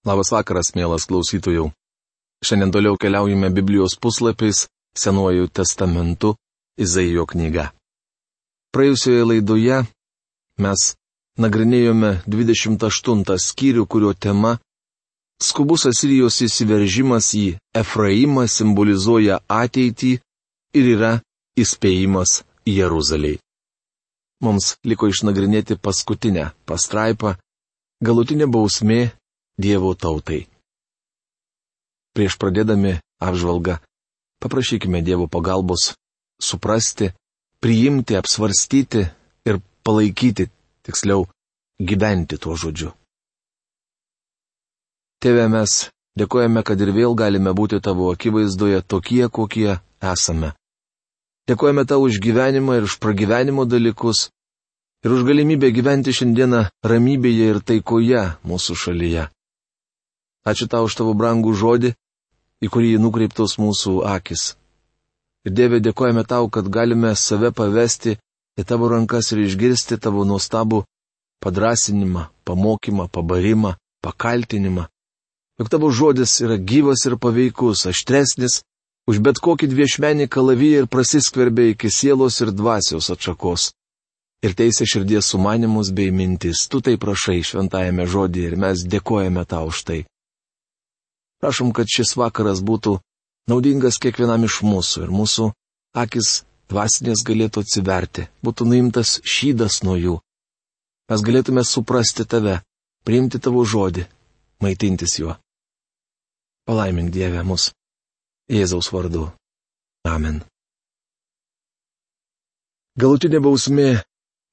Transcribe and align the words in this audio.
Labas 0.00 0.30
vakaras, 0.32 0.72
mielas 0.72 1.04
klausytojų. 1.04 1.66
Šiandien 2.40 2.70
toliau 2.72 2.96
keliaujame 2.96 3.50
Biblijos 3.52 3.98
puslapiais 4.00 4.62
Senuoju 4.96 5.50
testamentu 5.52 6.32
Izaijo 6.80 7.26
knyga. 7.28 7.66
Praėjusioje 8.72 9.26
laidoje 9.28 9.82
mes 10.56 10.86
nagrinėjome 11.36 12.14
28 12.24 13.36
skyrių, 13.44 13.84
kurio 13.86 14.14
tema- 14.16 14.56
skubus 15.48 15.84
Asirijos 15.92 16.40
įsiveržimas 16.48 17.28
į 17.36 17.58
Efraimą 17.76 18.48
simbolizuoja 18.48 19.42
ateitį 19.46 20.16
ir 20.80 20.90
yra 20.96 21.12
įspėjimas 21.60 22.40
Jeruzaliai. 22.64 23.36
Mums 24.40 24.76
liko 24.84 25.12
išnagrinėti 25.12 25.76
paskutinę 25.76 26.52
pastraipą- 26.64 27.36
galutinė 28.06 28.48
bausmė 28.48 29.12
Dievo 29.60 29.92
tautai. 29.92 30.46
Prieš 32.16 32.36
pradėdami 32.40 32.96
apžvalgą, 33.20 33.76
paprašykime 34.40 35.02
Dievo 35.04 35.28
pagalbos 35.28 35.92
suprasti, 36.40 37.12
priimti, 37.60 38.16
apsvarstyti 38.16 39.04
ir 39.44 39.60
palaikyti, 39.84 40.48
tiksliau, 40.86 41.28
gyventi 41.78 42.40
tuo 42.40 42.56
žodžiu. 42.56 42.94
Tėve 45.20 45.44
mes 45.52 45.90
dėkojame, 46.16 46.64
kad 46.64 46.80
ir 46.80 46.94
vėl 46.96 47.12
galime 47.12 47.52
būti 47.52 47.80
tavo 47.84 48.08
akivaizdoje 48.14 48.80
tokie, 48.88 49.28
kokie 49.28 49.76
esame. 50.00 50.54
Dėkojame 51.48 51.84
tau 51.84 52.06
už 52.06 52.20
gyvenimą 52.24 52.78
ir 52.78 52.88
už 52.88 52.96
pragyvenimo 53.02 53.66
dalykus 53.68 54.30
ir 55.04 55.12
už 55.12 55.26
galimybę 55.28 55.68
gyventi 55.76 56.14
šiandieną 56.16 56.64
ramybėje 56.84 57.52
ir 57.52 57.60
taikoje 57.60 58.24
mūsų 58.48 58.76
šalyje. 58.84 59.28
Ačiū 60.46 60.68
tau 60.72 60.88
už 60.88 60.96
tavo 60.96 61.12
brangų 61.12 61.52
žodį, 61.52 61.92
į 62.64 62.68
kurį 62.72 62.96
nukreiptos 63.00 63.58
mūsų 63.60 64.00
akis. 64.08 64.54
Ir 65.44 65.52
Dieve 65.56 65.80
dėkojame 65.80 66.24
tau, 66.28 66.48
kad 66.52 66.68
galime 66.68 67.14
save 67.16 67.52
pavesti 67.52 68.16
į 68.60 68.64
tavo 68.68 68.88
rankas 68.92 69.32
ir 69.32 69.44
išgirsti 69.44 69.96
tavo 70.00 70.24
nuostabų 70.28 70.84
padrasinimą, 71.40 72.26
pamokymą, 72.44 73.08
pabarimą, 73.08 73.74
pakaltinimą. 74.04 74.84
Juk 75.60 75.68
tavo 75.68 75.90
žodis 75.92 76.40
yra 76.44 76.56
gyvas 76.56 77.04
ir 77.08 77.16
paveikus, 77.20 77.86
aštresnis 77.88 78.60
už 79.08 79.20
bet 79.24 79.40
kokį 79.44 79.68
dviešmenį 79.72 80.28
kalaviją 80.32 80.84
ir 80.84 80.88
prasiskverbia 80.92 81.72
iki 81.72 81.90
sielos 81.92 82.40
ir 82.44 82.52
dvasios 82.52 83.10
atšakos. 83.12 83.72
Ir 84.44 84.54
teisė 84.56 84.86
širdies 84.88 85.28
sumanimus 85.28 85.90
bei 85.92 86.12
mintis, 86.12 86.64
tu 86.68 86.80
tai 86.80 86.96
prašai 86.96 87.42
šventajame 87.44 88.06
žodį 88.08 88.46
ir 88.48 88.56
mes 88.56 88.84
dėkojame 88.88 89.44
tau 89.44 89.68
už 89.68 89.84
tai. 89.84 90.00
Prašom, 91.40 91.72
kad 91.72 91.88
šis 91.88 92.16
vakaras 92.20 92.60
būtų 92.60 92.98
naudingas 93.48 93.98
kiekvienam 94.02 94.44
iš 94.44 94.60
mūsų 94.66 95.06
ir 95.06 95.12
mūsų 95.14 95.50
akis 95.96 96.42
dvasinės 96.70 97.24
galėtų 97.26 97.64
atsiverti, 97.64 98.26
būtų 98.44 98.66
nuimtas 98.68 99.18
šydas 99.24 99.80
nuo 99.86 99.96
jų. 99.98 100.16
Mes 101.10 101.24
galėtume 101.26 101.64
suprasti 101.66 102.26
tave, 102.28 102.60
priimti 103.04 103.40
tavo 103.42 103.64
žodį, 103.66 104.04
maitintis 104.62 105.16
juo. 105.18 105.34
Palaimink 106.68 107.10
Dievę 107.10 107.42
mus. 107.42 107.70
Jėzaus 108.50 108.92
vardu. 108.92 109.30
Amen. 110.06 110.42
Galutinė 113.00 113.40
bausmė 113.42 114.02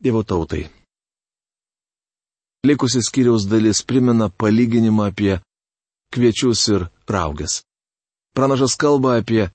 Dievo 0.02 0.24
tautai. 0.24 0.64
Likusi 2.66 3.04
skyriaus 3.06 3.46
dalis 3.50 3.84
primena 3.86 4.30
palyginimą 4.30 5.12
apie 5.12 5.38
kviečius 6.14 6.68
ir 6.74 6.88
raugas. 7.10 7.62
Pranašas 8.36 8.76
kalba 8.76 9.18
apie 9.20 9.50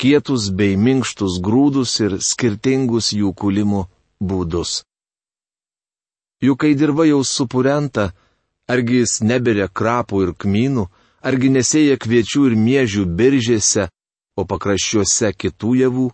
kietus 0.00 0.50
bei 0.58 0.76
minkštus 0.76 1.40
grūdus 1.46 1.94
ir 2.04 2.18
skirtingus 2.20 3.12
jų 3.16 3.32
kūlimų 3.40 3.86
būdus. 4.20 4.82
Juk 6.44 6.60
kai 6.60 6.74
dirba 6.76 7.06
jau 7.08 7.22
supurenta, 7.24 8.12
argi 8.68 9.00
jis 9.00 9.22
neberia 9.24 9.68
krapų 9.72 10.22
ir 10.26 10.34
kmynų, 10.36 10.84
argi 11.24 11.48
nesėja 11.54 11.96
kviečių 11.96 12.42
ir 12.50 12.56
miežių 12.60 13.06
biržėse, 13.18 13.88
o 14.36 14.44
pakraščiuose 14.44 15.32
kitų 15.32 15.74
javų? 15.80 16.06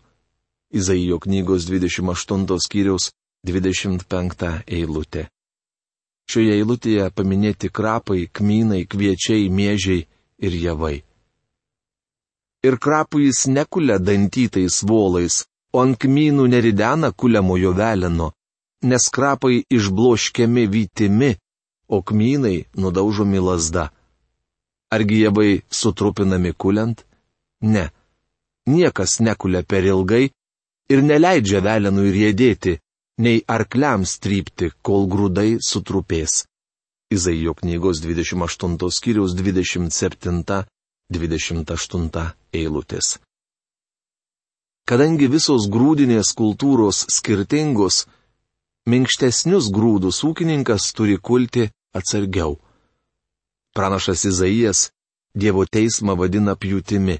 Izaijo 0.72 1.18
knygos 1.20 1.66
28 1.68 2.62
skyriaus 2.64 3.10
25 3.44 4.62
eilutė. 4.66 5.26
Šioje 6.30 6.58
eilutėje 6.58 7.08
paminėti 7.16 7.68
krapai, 7.68 8.26
kmynai, 8.32 8.84
kviečiai, 8.86 9.48
miežiai 9.50 10.06
ir 10.46 10.58
javai. 10.66 11.02
Ir 12.62 12.78
krapų 12.78 13.24
jis 13.24 13.46
nekulia 13.50 13.98
dantytais 13.98 14.82
volais, 14.86 15.42
o 15.74 15.82
ant 15.82 15.98
kmynų 15.98 16.46
neridena 16.52 17.10
kuliamojo 17.10 17.72
veleno, 17.74 18.28
nes 18.86 19.08
krapai 19.14 19.64
išbloškiami 19.70 20.66
vytimi, 20.74 21.32
o 21.88 22.02
kmynai 22.02 22.66
nudaužomi 22.78 23.40
lasda. 23.42 23.90
Argi 24.94 25.22
javai 25.24 25.62
sutrupinami 25.70 26.52
kuliant? 26.52 27.04
Ne. 27.62 27.90
Niekas 28.66 29.18
nekulia 29.20 29.62
per 29.62 29.84
ilgai 29.84 30.30
ir 30.92 31.02
neleidžia 31.02 31.62
velenui 31.64 32.12
rėdėti, 32.14 32.78
nei 33.22 33.38
arkliams 33.56 34.10
trypti, 34.24 34.66
kol 34.86 35.02
grūdai 35.12 35.50
sutrupės. 35.68 36.32
Izaijo 37.12 37.52
knygos 37.60 37.96
28 38.04 38.90
skyriaus 38.98 39.32
27-28 39.38 42.24
eilutės. 42.60 43.06
Kadangi 44.88 45.26
visos 45.30 45.62
grūdinės 45.74 46.28
kultūros 46.40 46.98
skirtingos, 47.16 47.96
minkštesnius 48.90 49.66
grūdus 49.76 50.16
ūkininkas 50.26 50.82
turi 50.96 51.16
kulti 51.28 51.64
atsargiau. 51.94 52.52
Pranašas 53.76 54.20
Izaijas 54.28 54.78
Dievo 55.32 55.64
teismą 55.64 56.12
vadina 56.20 56.52
pjūtimi. 56.60 57.14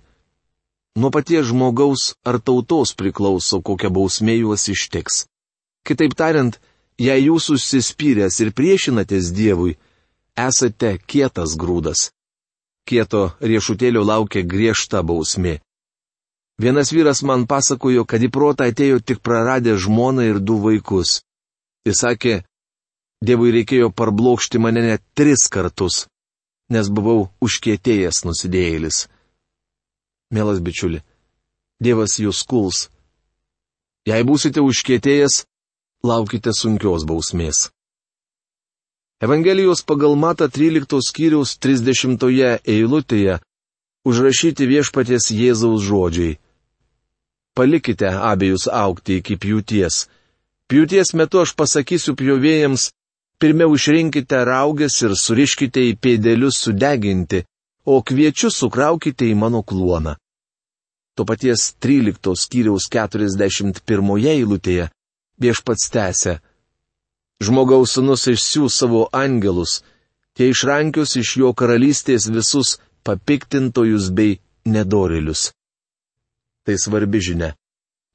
Nuo 1.00 1.08
paties 1.14 1.46
žmogaus 1.48 2.10
ar 2.28 2.36
tautos 2.36 2.92
priklauso, 2.92 3.62
kokia 3.64 3.88
bausmė 3.88 4.34
juos 4.42 4.66
ištiks. 4.68 5.22
Kitaip 5.86 6.14
tariant, 6.14 6.58
jei 6.98 7.26
jūs 7.26 7.50
užsispyręs 7.56 8.38
ir 8.44 8.52
priešinatės 8.54 9.32
Dievui, 9.34 9.76
esate 10.38 10.96
kietas 11.06 11.56
grūdas. 11.58 12.10
Kieto 12.86 13.32
riešutėlio 13.40 14.02
laukia 14.06 14.42
griežta 14.42 15.02
bausmė. 15.06 15.60
Vienas 16.62 16.92
vyras 16.92 17.22
man 17.26 17.46
pasakojo, 17.50 18.04
kad 18.06 18.22
į 18.22 18.30
protą 18.30 18.68
atėjo 18.70 19.00
tik 19.00 19.22
praradę 19.22 19.74
žmoną 19.78 20.26
ir 20.30 20.38
du 20.38 20.58
vaikus. 20.62 21.20
Jis 21.86 22.02
sakė, 22.04 22.42
Dievui 23.22 23.52
reikėjo 23.54 23.92
parblokšti 23.94 24.58
mane 24.58 24.82
net 24.82 25.02
tris 25.14 25.46
kartus, 25.46 26.08
nes 26.74 26.88
buvau 26.90 27.28
užkietėjęs 27.38 28.24
nusidėjėlis. 28.26 29.04
Mielas 30.34 30.58
bičiuli, 30.58 31.04
Dievas 31.78 32.18
jūs 32.18 32.42
kuls. 32.50 32.88
Jei 34.10 34.26
būsite 34.26 34.58
užkietėjęs, 34.58 35.44
laukite 36.02 36.50
sunkios 36.50 37.04
bausmės. 37.06 37.70
Evangelijos 39.22 39.84
pagal 39.86 40.16
Mata 40.18 40.48
13 40.50 40.98
skyriaus 40.98 41.54
30 41.62 42.58
eilutėje 42.66 43.38
užrašyti 44.04 44.66
viešpaties 44.66 45.30
Jėzaus 45.30 45.84
žodžiai. 45.86 46.38
Palikite 47.54 48.08
abiejus 48.10 48.66
aukti 48.66 49.20
iki 49.20 49.36
pjūties. 49.38 50.08
Pjūties 50.66 51.14
metu 51.14 51.38
aš 51.38 51.52
pasakysiu 51.54 52.16
pjovėjams, 52.18 52.88
pirmiau 53.38 53.76
išrinkite 53.76 54.40
raugės 54.48 54.96
ir 55.06 55.14
suriškite 55.14 55.84
į 55.90 55.92
pėdelius 56.02 56.58
sudeginti, 56.64 57.44
o 57.86 58.02
kviečius 58.02 58.58
sukraukite 58.58 59.28
į 59.30 59.36
mano 59.38 59.62
kluoną. 59.62 60.16
To 61.14 61.28
paties 61.28 61.76
13 61.78 62.34
skyriaus 62.42 62.88
41 62.90 64.26
eilutėje 64.34 64.88
viešpats 65.42 65.90
tęsė. 65.94 66.34
Žmogaus 67.42 67.96
sunus 67.96 68.28
išsiūs 68.30 68.76
savo 68.82 69.02
angelus, 69.24 69.80
tie 70.34 70.50
išrankius 70.52 71.16
iš 71.22 71.36
jo 71.42 71.50
karalystės 71.58 72.28
visus 72.30 72.76
papiktintojus 73.06 74.10
bei 74.14 74.38
nedorilius. 74.64 75.50
Tai 76.64 76.76
svarbi 76.78 77.18
žinia. 77.26 77.50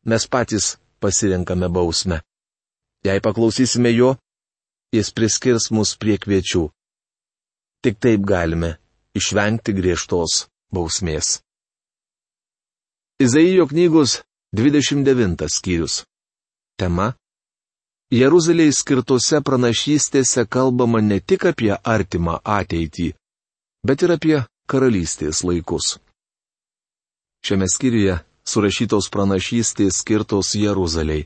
Mes 0.08 0.24
patys 0.32 0.78
pasirenkame 1.04 1.68
bausmę. 1.68 2.22
Jei 3.04 3.20
paklausysime 3.22 3.92
jo, 3.92 4.16
jis 4.96 5.12
priskirs 5.16 5.68
mus 5.76 5.96
prie 6.00 6.16
kviečių. 6.24 6.64
Tik 7.84 8.00
taip 8.04 8.24
galime 8.32 8.78
išvengti 9.20 9.76
griežtos 9.76 10.48
bausmės. 10.74 11.42
Izaijo 13.20 13.68
knygos 13.68 14.22
29 14.56 15.50
skyrius. 15.52 16.06
Tema- 16.78 17.14
Jeruzalėje 18.22 18.74
skirtose 18.80 19.40
pranašystėse 19.48 20.46
kalbama 20.56 21.02
ne 21.02 21.18
tik 21.20 21.46
apie 21.52 21.74
artimą 21.94 22.36
ateitį, 22.58 23.08
bet 23.88 24.04
ir 24.06 24.14
apie 24.16 24.38
karalystės 24.74 25.42
laikus. 25.48 25.98
Šiame 27.46 27.68
skyriuje 27.74 28.20
surašytos 28.52 29.10
pranašystės 29.16 30.00
skirtos 30.04 30.54
Jeruzaliai. 30.56 31.26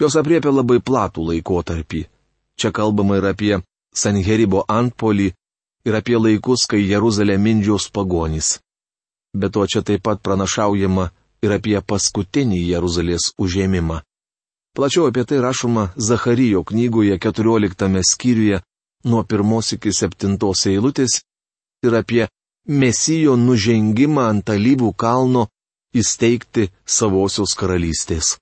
Jos 0.00 0.16
apriepia 0.20 0.52
labai 0.52 0.78
platų 0.88 1.24
laikotarpį. 1.30 2.02
Čia 2.60 2.70
kalbama 2.78 3.16
ir 3.16 3.26
apie 3.32 3.54
Sanheribo 3.96 4.64
antpolį, 4.68 5.30
ir 5.88 5.94
apie 5.96 6.18
laikus, 6.20 6.66
kai 6.70 6.82
Jeruzalė 6.84 7.38
mindžiaus 7.40 7.88
pagonys. 7.94 8.58
Be 9.32 9.48
to 9.48 9.64
čia 9.66 9.80
taip 9.82 10.02
pat 10.04 10.20
pranašaujama 10.20 11.08
ir 11.44 11.56
apie 11.56 11.80
paskutinį 11.80 12.60
Jeruzalės 12.72 13.32
užėmimą. 13.40 14.02
Plačiau 14.76 15.06
apie 15.08 15.24
tai 15.24 15.40
rašoma 15.40 15.84
Zacharyjo 15.96 16.60
knygoje 16.64 17.18
14 17.18 18.02
skyriuje 18.12 18.60
nuo 19.04 19.22
1 19.24 19.74
iki 19.74 19.90
7 19.92 20.36
eilutės 20.72 21.12
ir 21.86 21.94
apie 21.94 22.28
Mesijo 22.68 23.36
nužengimą 23.36 24.22
ant 24.32 24.50
alyvų 24.50 24.90
kalno 24.98 25.46
įsteigti 25.94 26.68
savosios 26.84 27.54
karalystės. 27.56 28.36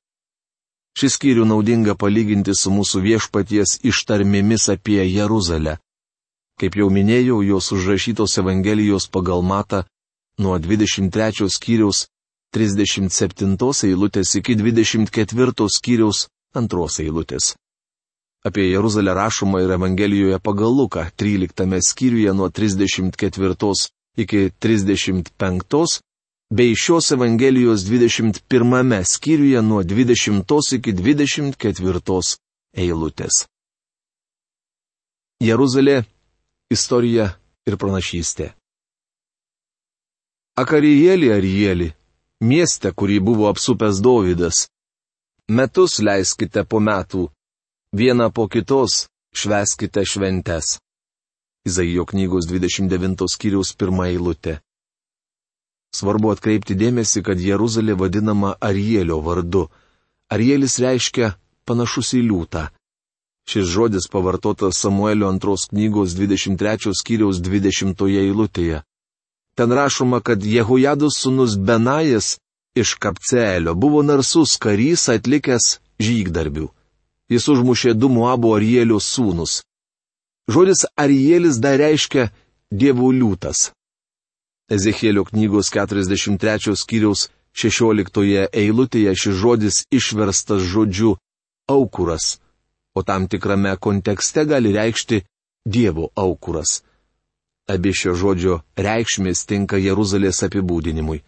Šis 0.99 1.15
skyrių 1.19 1.45
naudinga 1.47 1.95
palyginti 1.95 2.55
su 2.55 2.71
mūsų 2.71 3.03
viešpaties 3.07 3.79
ištarmėmis 3.91 4.69
apie 4.75 5.05
Jeruzalę. 5.07 5.79
Kaip 6.59 6.75
jau 6.81 6.89
minėjau, 6.91 7.43
jos 7.43 7.71
užrašytos 7.77 8.39
Evangelijos 8.43 9.07
pagal 9.07 9.43
matą 9.43 9.85
nuo 10.39 10.59
23 10.59 11.51
skyriaus 11.51 12.07
37 12.55 13.59
eilutės 13.89 14.37
iki 14.39 14.55
24 14.61 15.69
skyriaus 15.77 16.29
2 16.55 16.89
eilutės. 17.05 17.55
Apie 18.45 18.69
Jeruzalę 18.71 19.15
rašoma 19.15 19.63
ir 19.65 19.71
Evangelijoje 19.75 20.39
pagal 20.39 20.75
Luką 20.79 21.07
13 21.17 21.81
skyriuje 21.81 22.33
nuo 22.35 22.49
34 22.51 23.73
iki 24.17 24.51
35 24.61 26.01
bei 26.51 26.75
šios 26.77 27.11
Evangelijos 27.11 27.83
21 27.89 29.05
skyriuje 29.05 29.63
nuo 29.63 29.83
20 29.83 30.77
iki 30.79 30.93
24 30.93 32.37
eilutės. 32.77 33.47
Jeruzalė- 35.41 36.05
istorija 36.77 37.35
ir 37.67 37.77
pranašystė. 37.77 38.53
Akarijėlį 40.55 41.33
Arijėlį, 41.35 41.89
mieste, 42.41 42.93
kurį 42.93 43.21
buvo 43.21 43.49
apsupęs 43.51 44.01
Dovydas. 44.03 44.69
Metus 45.49 45.99
leiskite 46.01 46.65
po 46.65 46.81
metų, 46.81 47.29
vieną 47.93 48.31
po 48.33 48.49
kitos 48.49 49.07
šveskite 49.35 50.05
šventes. 50.05 50.79
Izaijo 51.69 52.05
knygos 52.05 52.47
29 52.49 53.29
skyriaus 53.29 53.75
pirmą 53.77 54.09
eilutę. 54.13 54.61
Svarbu 55.95 56.33
atkreipti 56.35 56.75
dėmesį, 56.75 57.23
kad 57.23 57.41
Jeruzalė 57.41 57.95
vadinama 57.95 58.57
Arielio 58.61 59.21
vardu. 59.23 59.69
Arielis 60.35 60.79
reiškia 60.83 61.35
panašus 61.65 62.15
į 62.19 62.25
liūtą. 62.29 62.65
Šis 63.49 63.69
žodis 63.69 64.09
pavartotas 64.11 64.81
Samuelio 64.81 65.29
antros 65.29 65.69
knygos 65.71 66.17
23 66.17 66.97
skyriaus 67.01 67.41
20 67.45 68.09
eilutėje. 68.25 68.81
Ten 69.55 69.73
rašoma, 69.73 70.21
kad 70.21 70.45
Jehujados 70.45 71.19
sunus 71.19 71.59
Benajas 71.59 72.39
iš 72.75 72.95
Kapcelio 72.95 73.75
buvo 73.75 74.03
narsus 74.03 74.57
karys 74.59 75.09
atlikęs 75.09 75.79
žygdarbių. 76.03 76.67
Jis 77.31 77.47
užmušė 77.49 77.95
du 77.95 78.11
Moabo 78.11 78.55
Arielio 78.57 78.99
sūnus. 79.01 79.63
Žodis 80.51 80.85
Arielis 80.97 81.61
dar 81.63 81.79
reiškia 81.81 82.29
dievų 82.75 83.13
liūtas. 83.21 83.71
Ezekėlio 84.75 85.25
knygos 85.29 85.71
43 85.73 86.75
skyriaus 86.83 87.29
16 87.55 88.49
eilutėje 88.51 89.13
šis 89.15 89.37
žodis 89.39 89.77
išverstas 89.95 90.65
žodžiu 90.73 91.15
aukuras, 91.71 92.41
o 92.99 93.03
tam 93.07 93.29
tikrame 93.31 93.77
kontekste 93.77 94.45
gali 94.45 94.75
reikšti 94.75 95.23
Dievo 95.65 96.11
aukuras. 96.17 96.83
Abi 97.65 97.95
šio 97.97 98.13
žodžio 98.13 98.59
reikšmės 98.77 99.47
tinka 99.49 99.79
Jeruzalės 99.81 100.43
apibūdinimui. 100.45 101.23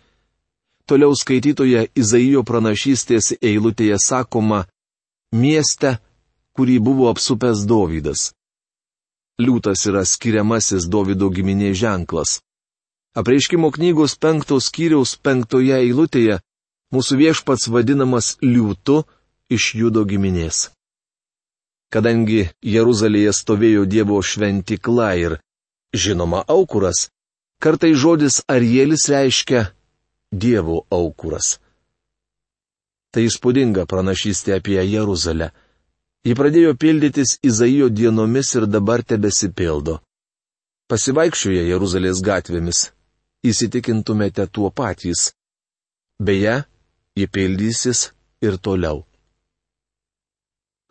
Toliau 0.87 1.15
skaitytoje 1.17 1.89
Izaijo 1.97 2.43
pranašystės 2.47 3.33
eilutėje 3.41 3.97
sakoma 4.05 4.67
mieste, 5.33 5.97
kurį 6.55 6.77
buvo 6.79 7.09
apsupęs 7.11 7.65
Dovydas. 7.67 8.31
Liūtas 9.41 9.83
yra 9.89 10.05
skiriamasis 10.05 10.87
Davido 10.93 11.31
giminės 11.33 11.81
ženklas. 11.81 12.39
Apreiškimo 13.17 13.73
knygos 13.73 14.15
penktos 14.21 14.69
skyriaus 14.69 15.17
penktoje 15.17 15.73
eilutėje 15.81 16.39
mūsų 16.93 17.19
viešpats 17.23 17.69
vadinamas 17.73 18.37
liūtu 18.45 19.03
iš 19.49 19.75
judo 19.81 20.05
giminės. 20.05 20.71
Kadangi 21.93 22.51
Jeruzalėje 22.61 23.33
stovėjo 23.33 23.85
Dievo 23.89 24.21
šventikla 24.21 25.11
ir, 25.17 25.39
žinoma, 25.95 26.45
aukuras, 26.49 27.09
kartai 27.63 27.95
žodis 27.95 28.43
Arielis 28.49 29.09
reiškia 29.09 29.67
Dievo 30.33 30.83
aukuras. 30.91 31.57
Tai 33.15 33.23
įspūdinga 33.25 33.87
pranašystė 33.89 34.59
apie 34.59 34.81
Jeruzalę. 34.83 35.53
Ji 36.27 36.35
pradėjo 36.35 36.75
pildytis 36.75 37.37
Izaijo 37.47 37.89
dienomis 37.89 38.51
ir 38.59 38.67
dabar 38.67 39.05
tebesipildo. 39.07 40.01
Pasivaikščioje 40.91 41.63
Jeruzalės 41.71 42.21
gatvėmis, 42.23 42.91
įsitikintumėte 43.47 44.47
tuo 44.51 44.71
patys. 44.75 45.31
Beje, 46.19 46.65
ji 47.17 47.27
pildysis 47.31 48.11
ir 48.43 48.59
toliau. 48.59 49.05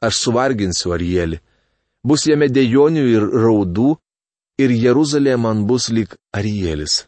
Aš 0.01 0.19
suvarginsiu 0.23 0.95
Arielį, 0.95 1.39
bus 2.03 2.25
jame 2.29 2.49
dėjonių 2.51 3.05
ir 3.11 3.27
raudų, 3.45 3.95
ir 4.57 4.71
Jeruzalė 4.71 5.37
man 5.37 5.65
bus 5.69 5.89
lik 5.89 6.17
Arielis. 6.33 7.05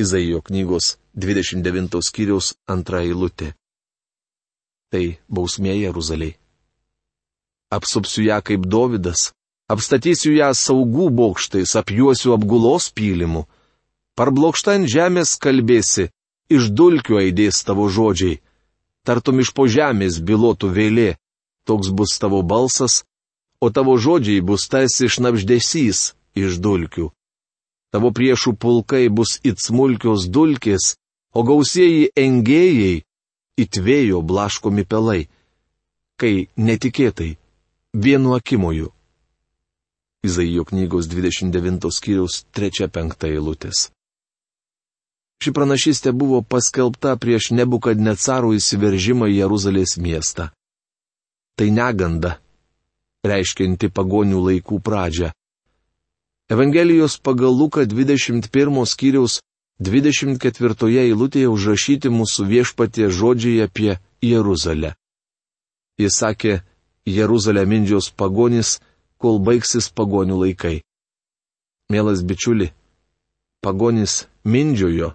Izaijo 0.00 0.42
knygos 0.44 0.96
29 1.16 2.02
skyriaus 2.04 2.54
antra 2.68 3.04
eilutė. 3.04 3.54
Tai 4.92 5.04
bausmė 5.28 5.78
Jeruzaliai 5.80 6.36
apsupsiu 7.70 8.24
ją 8.24 8.40
kaip 8.42 8.66
Dovydas, 8.66 9.32
apstatysiu 9.68 10.32
ją 10.36 10.50
saugų 10.54 11.10
bokštais, 11.10 11.74
apjuosiu 11.80 12.34
apgulos 12.36 12.90
pylimu. 12.94 13.46
Parblokšta 14.16 14.76
ant 14.78 14.88
žemės 14.88 15.36
kalbėsi, 15.42 16.08
iš 16.48 16.70
dulkių 16.72 17.20
aidės 17.24 17.60
tavo 17.66 17.88
žodžiai, 17.92 18.40
tartum 19.04 19.42
iš 19.42 19.52
po 19.52 19.66
žemės 19.68 20.22
bilotų 20.22 20.70
vėlė, 20.72 21.10
toks 21.68 21.90
bus 21.92 22.16
tavo 22.22 22.40
balsas, 22.42 23.04
o 23.60 23.68
tavo 23.68 23.98
žodžiai 23.98 24.40
bus 24.40 24.68
tarsi 24.72 25.10
šnapždesys 25.10 26.14
iš 26.36 26.60
dulkių. 26.62 27.10
Tavo 27.92 28.12
priešų 28.12 28.56
pulkai 28.60 29.08
bus 29.08 29.38
it 29.42 29.62
smulkios 29.62 30.28
dulkės, 30.28 30.96
o 31.32 31.42
gausieji 31.46 32.10
engėjai 32.16 33.02
it 33.56 33.80
vėjo 33.80 34.20
blaškomi 34.20 34.84
pelai. 34.84 35.26
Kai 36.20 36.48
netikėtai 36.56 37.36
vienu 37.96 38.36
akimoju. 38.36 38.92
Izaijo 40.24 40.64
knygos 40.64 41.08
29 41.08 41.92
skyriaus 41.92 42.44
3-5 42.56 43.28
eilutės. 43.30 43.90
Ši 45.36 45.52
pranašystė 45.52 46.12
buvo 46.16 46.40
paskelbta 46.42 47.12
prieš 47.20 47.50
nebukadnecarų 47.52 48.54
įsiveržimą 48.56 49.28
į 49.28 49.36
Jeruzalės 49.42 49.96
miestą. 50.00 50.48
Tai 51.56 51.68
neganda, 51.72 52.38
reiškinti 53.24 53.92
pagonių 53.92 54.40
laikų 54.48 54.80
pradžią. 54.84 55.30
Evangelijos 56.48 57.18
pagal 57.18 57.50
Luką 57.58 57.82
21 57.82 58.86
skyriaus 58.86 59.40
24 59.82 60.92
eilutėje 61.02 61.48
užrašyti 61.50 62.06
mūsų 62.06 62.46
viešpatie 62.46 63.08
žodžiai 63.10 63.64
apie 63.66 63.96
Jeruzalę. 64.22 64.92
Jis 65.98 66.14
sakė, 66.22 66.62
Jeruzalę 67.06 67.64
mindžios 67.66 68.12
pagonys, 68.14 68.78
kol 69.18 69.40
baigsis 69.42 69.90
pagonių 69.90 70.36
laikai. 70.44 70.84
Mielas 71.90 72.22
bičiuli, 72.22 72.70
pagonys 73.58 74.28
mindžiojo 74.46 75.10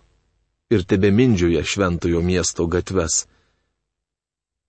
ir 0.67 0.83
tebe 0.83 1.13
mindžioja 1.15 1.63
šventojo 1.63 2.19
miesto 2.19 2.67
gatves. 2.67 3.23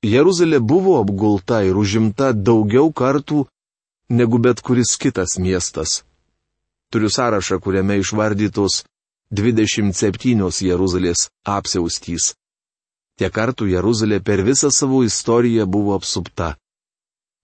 Jeruzalė 0.07 0.62
buvo 0.62 1.00
apgulta 1.02 1.64
ir 1.66 1.75
užimta 1.75 2.31
daugiau 2.31 2.95
kartų 2.95 3.49
negu 4.14 4.38
bet 4.38 4.62
kuris 4.62 4.95
kitas 4.95 5.40
miestas. 5.42 6.04
Turiu 6.92 7.11
sąrašą, 7.11 7.56
kuriame 7.64 7.96
išvardytos 8.04 8.84
27 9.32 10.50
Jeruzalės 10.61 11.30
apsiaustys. 11.49 12.34
Tiek 13.16 13.32
kartų 13.32 13.70
Jeruzalė 13.72 14.18
per 14.20 14.42
visą 14.44 14.68
savo 14.70 15.00
istoriją 15.00 15.64
buvo 15.66 15.94
apsupta. 15.96 16.56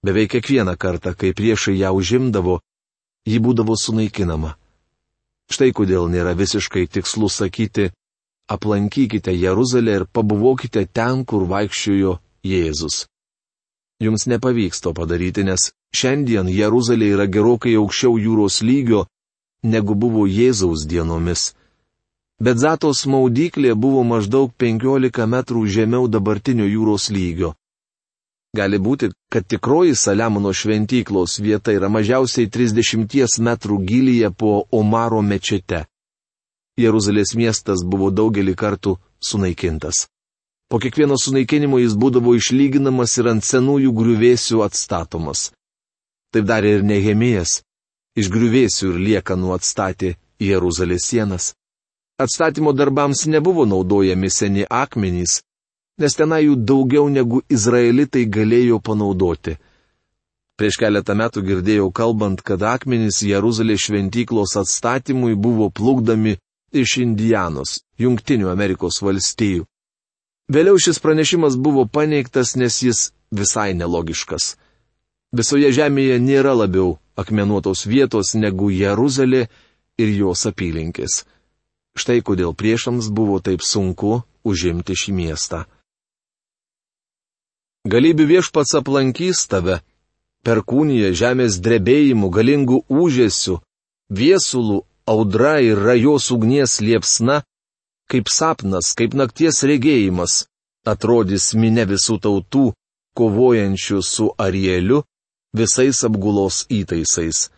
Beveik 0.04 0.34
kiekvieną 0.34 0.76
kartą, 0.76 1.14
kai 1.16 1.32
priešai 1.32 1.78
ją 1.80 1.94
užimdavo, 1.96 2.60
ji 3.24 3.40
būdavo 3.40 3.72
sunaikinama. 3.84 4.52
Štai 5.48 5.72
kodėl 5.72 6.12
nėra 6.12 6.36
visiškai 6.36 6.84
tikslu 6.92 7.32
sakyti, 7.32 7.88
aplankykite 8.52 9.32
Jeruzalę 9.32 9.92
ir 9.98 10.04
pabuvokite 10.12 10.84
ten, 10.92 11.24
kur 11.24 11.48
vaikščiojo 11.48 12.18
Jėzus. 12.44 13.06
Jums 14.04 14.28
nepavyks 14.28 14.84
to 14.84 14.92
padaryti, 14.92 15.40
nes 15.48 15.70
šiandien 15.96 16.52
Jeruzalė 16.52 17.14
yra 17.16 17.26
gerokai 17.26 17.78
aukščiau 17.80 18.20
jūros 18.20 18.60
lygio, 18.60 19.08
negu 19.62 19.94
buvo 19.94 20.26
Jėzaus 20.26 20.86
dienomis. 20.86 21.54
Bet 22.40 22.58
Zatos 22.62 23.06
maudyklė 23.06 23.74
buvo 23.74 24.04
maždaug 24.06 24.52
15 24.58 25.26
metrų 25.26 25.64
žemiau 25.66 26.06
dabartinio 26.08 26.68
jūros 26.70 27.10
lygio. 27.10 27.54
Gali 28.56 28.78
būti, 28.78 29.10
kad 29.30 29.44
tikroji 29.44 29.94
Saliamono 29.94 30.52
šventyklos 30.54 31.38
vieta 31.42 31.74
yra 31.74 31.90
mažiausiai 31.92 32.48
30 32.48 33.40
metrų 33.42 33.80
gilyje 33.84 34.30
po 34.30 34.64
Omaro 34.72 35.20
mečete. 35.22 35.84
Jeruzalės 36.78 37.34
miestas 37.34 37.82
buvo 37.84 38.10
daugelį 38.10 38.54
kartų 38.54 38.96
sunaikintas. 39.20 40.06
Po 40.70 40.78
kiekvieno 40.78 41.16
sunaikinimo 41.18 41.78
jis 41.82 41.96
būdavo 41.98 42.36
išlyginamas 42.38 43.18
ir 43.18 43.28
ant 43.32 43.44
senųjų 43.44 43.92
griuvėsių 43.98 44.62
atstatomas. 44.64 45.50
Taip 46.32 46.44
darė 46.44 46.78
ir 46.78 46.82
Nehemijas. 46.84 47.62
Iš 48.16 48.30
griuvėsių 48.32 48.92
ir 48.92 49.00
liekanų 49.08 49.52
atstatė 49.56 50.14
Jeruzalės 50.40 51.06
sienas. 51.10 51.52
Atstatymo 52.18 52.72
darbams 52.72 53.26
nebuvo 53.26 53.66
naudojami 53.66 54.30
seni 54.30 54.64
akmenys, 54.66 55.42
nes 55.98 56.14
tenai 56.18 56.44
jų 56.46 56.56
daugiau 56.70 57.08
negu 57.10 57.42
izraelitai 57.50 58.24
galėjo 58.26 58.80
panaudoti. 58.82 59.58
Prieš 60.58 60.78
keletą 60.82 61.14
metų 61.14 61.44
girdėjau 61.46 61.90
kalbant, 61.94 62.42
kad 62.42 62.62
akmenys 62.66 63.20
Jeruzalės 63.22 63.84
šventyklos 63.86 64.56
atstatymui 64.58 65.36
buvo 65.38 65.68
plukdami 65.70 66.34
iš 66.74 66.96
Indianos, 67.04 67.78
Junktinių 68.02 68.50
Amerikos 68.50 68.98
valstijų. 69.02 69.66
Vėliau 70.50 70.80
šis 70.80 70.98
pranešimas 70.98 71.54
buvo 71.60 71.84
paneigtas, 71.86 72.56
nes 72.56 72.82
jis 72.82 73.10
visai 73.30 73.74
nelogiškas. 73.78 74.56
Visoje 75.30 75.70
žemėje 75.76 76.18
nėra 76.24 76.54
labiau 76.56 76.96
akmenuotos 77.18 77.84
vietos 77.90 78.34
negu 78.38 78.70
Jeruzalė 78.70 79.48
ir 79.98 80.14
jos 80.14 80.46
apylinkės. 80.50 81.24
Štai 81.98 82.20
kodėl 82.22 82.54
priešams 82.54 83.10
buvo 83.10 83.40
taip 83.42 83.64
sunku 83.66 84.22
užimti 84.46 84.94
šį 84.94 85.14
miestą. 85.18 85.64
Galybių 87.88 88.26
viešpats 88.32 88.76
aplankys 88.78 89.46
tave, 89.50 89.80
perkūnyje 90.46 91.12
žemės 91.16 91.58
drebėjimų, 91.64 92.30
galingų 92.36 92.82
užėsių, 92.88 93.58
viesulų, 94.20 94.82
audra 95.08 95.58
ir 95.64 95.80
rajos 95.80 96.30
ugnies 96.34 96.78
liepsna, 96.84 97.42
kaip 98.10 98.30
sapnas, 98.30 98.92
kaip 98.98 99.16
nakties 99.16 99.62
regėjimas, 99.66 100.44
atrodys 100.84 101.54
minė 101.54 101.86
visų 101.88 102.18
tautų, 102.24 102.66
kovojančių 103.18 104.02
su 104.04 104.28
Arieliu, 104.38 105.02
visais 105.52 106.04
apgulos 106.04 106.66
įtaisais. 106.68 107.48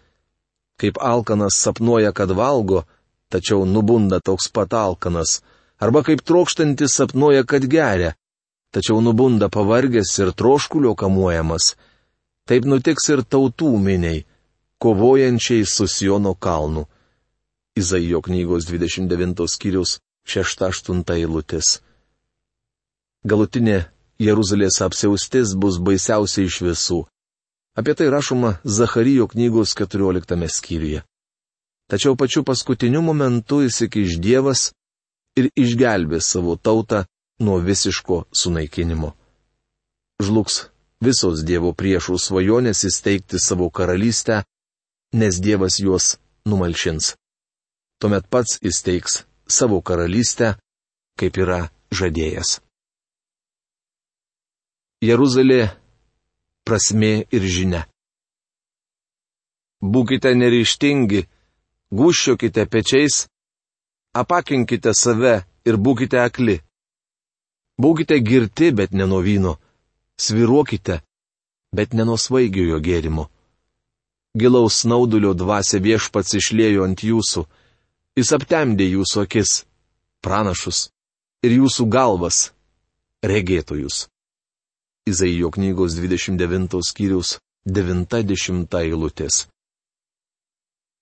Kaip 0.81 0.99
alkanas 1.01 1.59
sapnuoja, 1.61 2.13
kad 2.13 2.31
valgo, 2.31 2.85
tačiau 3.31 3.65
nubunda 3.65 4.21
toks 4.21 4.49
pat 4.49 4.73
alkanas, 4.75 5.41
arba 5.79 6.03
kaip 6.03 6.23
trokštantis 6.25 6.97
sapnuoja, 6.97 7.45
kad 7.45 7.67
geria, 7.67 8.15
tačiau 8.73 9.01
nubunda 9.01 9.49
pavargęs 9.49 10.19
ir 10.23 10.33
troškulio 10.33 10.95
kamuojamas. 10.95 11.75
Taip 12.49 12.65
nutiks 12.65 13.09
ir 13.13 13.23
tautų 13.23 13.77
miniai, 13.79 14.25
kovojančiai 14.83 15.67
su 15.67 15.87
Siono 15.87 16.35
kalnu. 16.35 16.87
Izaijo 17.77 18.21
knygos 18.23 18.67
29 18.67 19.47
skyrius 19.47 20.01
6-8 20.27 21.05
eilutės. 21.15 21.81
Galutinė 23.25 23.85
Jeruzalės 24.21 24.81
apsiaustis 24.85 25.55
bus 25.57 25.79
baisiausia 25.79 26.45
iš 26.49 26.61
visų. 26.65 27.05
Apie 27.79 27.95
tai 27.95 28.11
rašoma 28.11 28.59
Zacharijo 28.65 29.27
knygos 29.29 29.75
14 29.75 30.49
skyriuje. 30.49 31.03
Tačiau 31.91 32.17
pačiu 32.17 32.45
paskutiniu 32.45 33.03
momentu 33.03 33.63
įsikiš 33.67 34.19
Dievas 34.23 34.71
ir 35.39 35.51
išgelbės 35.59 36.27
savo 36.35 36.57
tautą 36.57 37.05
nuo 37.41 37.59
visiško 37.59 38.25
sunaikinimo. 38.31 39.15
Žlugs 40.23 40.71
visos 41.01 41.43
Dievo 41.47 41.73
priešų 41.75 42.19
svajonės 42.19 42.85
įsteigti 42.87 43.41
savo 43.41 43.71
karalystę, 43.71 44.45
nes 45.15 45.41
Dievas 45.41 45.81
juos 45.81 46.17
numalšins. 46.47 47.15
Tuomet 48.01 48.29
pats 48.31 48.59
įsteigs 48.63 49.25
savo 49.49 49.81
karalystę, 49.83 50.55
kaip 51.19 51.37
yra 51.43 51.71
žadėjęs. 51.91 52.61
Jeruzalė- 55.03 55.71
prasme 56.65 57.25
ir 57.31 57.47
žinia. 57.55 57.83
Būkite 59.81 60.35
neryštingi, 60.37 61.25
gušiokite 61.91 62.67
pečiais, 62.69 63.27
apakinkite 64.13 64.93
save 64.95 65.41
ir 65.65 65.77
būkite 65.77 66.21
akli. 66.21 66.61
Būkite 67.81 68.21
girti, 68.21 68.71
bet 68.77 68.93
ne 68.93 69.07
nuo 69.09 69.23
vyno. 69.25 69.57
Sviruokite, 70.21 71.01
bet 71.73 71.95
ne 71.97 72.05
nuo 72.05 72.19
svaigiojo 72.21 72.79
gėrimo. 72.85 73.31
Gilaus 74.37 74.83
snaudulio 74.85 75.33
dvasia 75.35 75.81
viešpats 75.81 76.37
išlėjo 76.39 76.85
ant 76.85 77.01
jūsų. 77.03 77.47
Jis 78.21 78.33
aptemdė 78.37 78.87
jūsų 78.93 79.25
akis, 79.25 79.65
pranašus 80.21 80.91
ir 81.47 81.57
jūsų 81.57 81.87
galvas, 81.89 82.51
regėtojus. 83.25 84.11
Izaijo 85.11 85.51
knygos 85.55 85.97
29 85.99 86.81
skyrius 86.91 87.39
90 87.67 88.79
eilutės. 88.81 89.47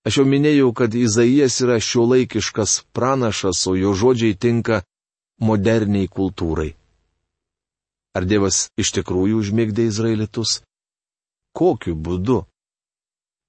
Aš 0.09 0.21
jau 0.21 0.27
minėjau, 0.27 0.73
kad 0.73 0.95
Izaijas 0.95 1.61
yra 1.65 1.77
šiuolaikiškas 1.83 2.83
pranašas, 2.97 3.67
o 3.69 3.75
jo 3.77 3.93
žodžiai 3.93 4.35
tinka 4.35 4.83
moderniai 5.41 6.09
kultūrai. 6.09 6.71
Ar 8.17 8.25
Dievas 8.27 8.69
iš 8.81 8.95
tikrųjų 8.97 9.43
užmėgdė 9.43 9.89
Izraelitus? 9.91 10.63
Kokiu 11.55 11.95
būdu? 11.95 12.41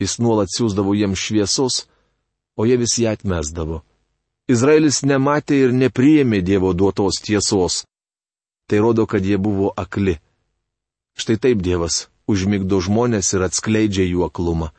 Jis 0.03 0.19
nuolat 0.19 0.51
siūsdavo 0.53 0.93
jiems 0.97 1.19
šviesos, 1.19 1.85
o 2.59 2.67
jie 2.67 2.77
vis 2.81 2.97
ją 2.99 3.13
atmesdavo. 3.15 3.81
Izraelis 4.49 5.03
nematė 5.05 5.63
ir 5.63 5.73
nepriėmė 5.75 6.41
Dievo 6.45 6.73
duotos 6.73 7.21
tiesos. 7.23 7.83
Tai 8.69 8.79
rodo, 8.83 9.05
kad 9.09 9.25
jie 9.25 9.37
buvo 9.37 9.71
akli. 9.77 10.19
Štai 11.19 11.35
taip 11.43 11.59
Dievas 11.59 12.07
užmigdo 12.31 12.79
žmonės 12.79 13.33
ir 13.35 13.43
atskleidžia 13.43 14.05
jų 14.07 14.23
aklumą. 14.29 14.69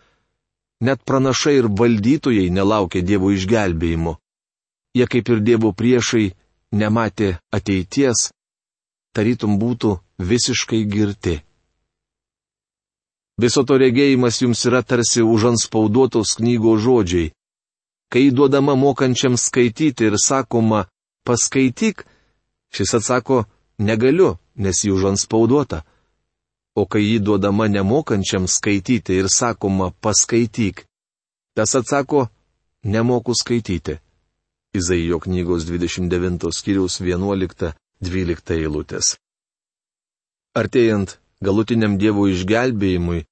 Net 0.80 1.02
pranašai 1.04 1.58
ir 1.58 1.68
valdytojai 1.68 2.48
nelaukia 2.48 3.02
Dievo 3.04 3.28
išgelbėjimo. 3.36 4.16
Jie 4.96 5.06
kaip 5.12 5.28
ir 5.28 5.42
Dievo 5.44 5.74
priešai 5.76 6.30
nematė 6.72 7.34
ateities, 7.52 8.30
tarytum 9.12 9.58
būtų 9.60 9.98
visiškai 10.30 10.80
girti. 10.88 11.36
Viso 13.40 13.64
to 13.68 13.76
regėjimas 13.80 14.40
jums 14.42 14.64
yra 14.68 14.80
tarsi 14.82 15.22
užanspauduotos 15.24 16.36
knygos 16.40 16.82
žodžiai. 16.84 17.32
Kai 18.10 18.30
duodama 18.34 18.74
mokančiam 18.74 19.36
skaityti 19.38 20.08
ir 20.08 20.16
sakoma, 20.18 20.86
paskaityk, 21.24 22.04
šis 22.74 22.96
atsako, 22.98 23.44
negaliu, 23.78 24.34
nes 24.56 24.82
jį 24.84 24.96
užanspauduota. 24.96 25.84
O 26.80 26.86
kai 26.88 27.02
jį 27.04 27.18
duodama 27.26 27.66
nemokančiam 27.68 28.46
skaityti 28.48 29.18
ir 29.20 29.26
sakoma, 29.28 29.90
paskaityk, 30.04 30.86
tas 31.56 31.74
atsako, 31.76 32.28
nemoku 32.94 33.34
skaityti. 33.36 33.98
Izaijo 34.78 35.18
knygos 35.24 35.66
29 35.68 36.54
skyriaus 36.58 37.00
11-12 37.02 38.54
eilutės. 38.56 39.16
Artėjant 40.60 41.18
galutiniam 41.44 41.98
Dievo 41.98 42.28
išgelbėjimui, 42.30 43.24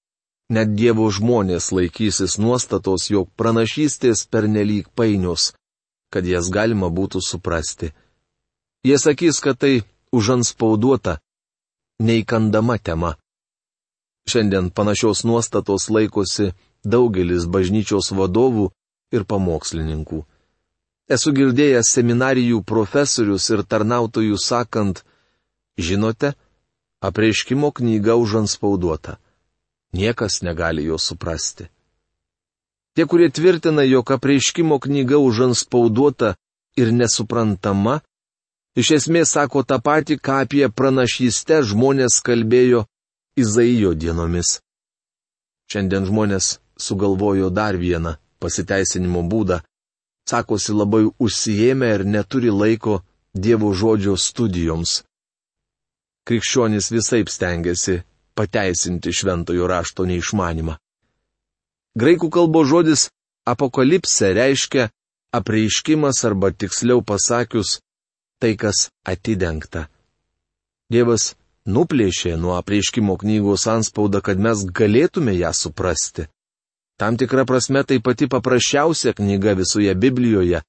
net 0.55 0.75
Dievo 0.75 1.07
žmonės 1.15 1.71
laikysis 1.73 2.37
nuostatos, 2.43 3.07
jog 3.15 3.31
pranašystės 3.39 4.27
pernelyg 4.33 4.91
painios, 4.99 5.53
kad 6.13 6.27
jas 6.27 6.51
galima 6.51 6.91
būtų 6.91 7.23
suprasti. 7.25 7.93
Jie 8.85 8.99
sakys, 8.99 9.41
kad 9.41 9.59
tai 9.63 9.73
užanspauduota, 10.13 11.19
neįkandama 12.03 12.79
tema. 12.83 13.15
Šiandien 14.29 14.69
panašios 14.71 15.25
nuostatos 15.25 15.89
laikosi 15.89 16.53
daugelis 16.85 17.47
bažnyčios 17.49 18.11
vadovų 18.13 18.69
ir 19.17 19.25
pamokslininkų. 19.25 20.25
Esu 21.09 21.33
girdėjęs 21.33 21.89
seminarijų 21.97 22.61
profesorius 22.69 23.49
ir 23.55 23.63
tarnautojų 23.65 24.37
sakant, 24.37 25.01
žinote, 25.81 26.35
apreiškimo 27.01 27.73
knyga 27.73 28.19
užanspauduota. 28.21 29.17
Niekas 29.97 30.43
negali 30.45 30.85
jo 30.85 30.99
suprasti. 31.01 31.71
Tie, 32.93 33.07
kurie 33.09 33.31
tvirtina, 33.33 33.87
jog 33.89 34.11
apreiškimo 34.13 34.77
knyga 34.85 35.17
užanspauduota 35.23 36.35
ir 36.77 36.93
nesuprantama, 36.93 38.01
iš 38.77 38.91
esmės 38.99 39.33
sako 39.39 39.65
tą 39.65 39.81
patį, 39.81 40.19
ką 40.21 40.43
apie 40.45 40.69
pranašystę 40.69 41.63
žmonės 41.71 42.21
kalbėjo 42.27 42.85
Izaijo 43.43 43.95
dienomis. 43.95 44.59
Šiandien 45.71 46.07
žmonės 46.09 46.59
sugalvojo 46.81 47.51
dar 47.51 47.77
vieną 47.77 48.17
pasiteisinimo 48.43 49.23
būdą. 49.33 49.61
Sakosi 50.29 50.75
labai 50.77 51.05
užsijėmę 51.25 51.89
ir 51.95 52.05
neturi 52.05 52.51
laiko 52.53 53.03
Dievo 53.35 53.71
žodžio 53.77 54.17
studijoms. 54.19 55.03
Krikščionys 56.27 56.91
visai 56.91 57.23
stengiasi 57.29 58.01
pateisinti 58.35 59.13
šventojo 59.13 59.69
rašto 59.71 60.07
neišmanimą. 60.09 60.75
Graikų 61.99 62.31
kalbos 62.31 62.69
žodis 62.71 63.09
apokalipse 63.53 64.33
reiškia 64.37 64.89
apreiškimas 65.39 66.25
arba 66.29 66.51
tiksliau 66.51 67.03
pasakius 67.03 67.79
tai, 68.41 68.55
kas 68.57 68.89
atidengta. 69.05 69.89
Dievas 70.93 71.35
nuplėšė 71.69 72.35
nuo 72.41 72.57
apreiškimo 72.59 73.19
knygos 73.21 73.67
anspaudą, 73.69 74.23
kad 74.25 74.41
mes 74.41 74.65
galėtume 74.81 75.37
ją 75.37 75.53
suprasti. 75.55 76.27
Tam 76.99 77.17
tikra 77.21 77.45
prasme 77.47 77.85
tai 77.87 78.01
pati 78.03 78.27
paprasčiausia 78.27 79.15
knyga 79.15 79.55
visoje 79.61 79.95
Biblijoje. 79.95 80.65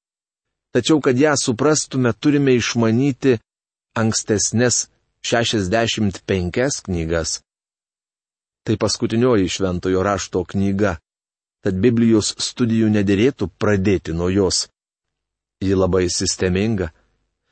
Tačiau, 0.76 1.02
kad 1.02 1.18
ją 1.18 1.34
suprastume, 1.40 2.14
turime 2.14 2.54
išmanyti 2.54 3.40
ankstesnės 3.98 4.88
65 5.26 6.84
knygas. 6.86 7.40
Tai 8.64 8.76
paskutinioji 8.78 9.50
šventojo 9.50 10.04
rašto 10.06 10.44
knyga 10.46 11.00
tad 11.64 11.80
Biblijos 11.80 12.34
studijų 12.40 12.90
nederėtų 12.94 13.50
pradėti 13.60 14.14
nuo 14.16 14.30
jos. 14.32 14.68
Ji 15.64 15.76
labai 15.76 16.08
sisteminga. 16.14 16.92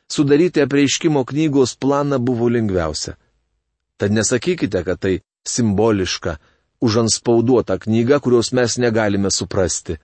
Sudaryti 0.08 0.64
apreiškimo 0.64 1.26
knygos 1.28 1.76
planą 1.76 2.20
buvo 2.24 2.48
lengviausia. 2.48 3.18
Tad 3.98 4.12
nesakykite, 4.12 4.84
kad 4.84 5.00
tai 5.00 5.20
simboliška, 5.48 6.38
užanspauduota 6.82 7.78
knyga, 7.80 8.20
kurios 8.20 8.52
mes 8.52 8.78
negalime 8.78 9.32
suprasti. 9.32 9.98